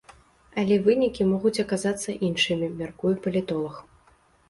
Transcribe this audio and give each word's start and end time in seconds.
Але 0.61 0.77
вынікі 0.87 1.27
могуць 1.35 1.53
аказацца 1.65 2.17
іншымі, 2.31 2.73
мяркуе 2.83 3.15
палітолаг. 3.27 3.83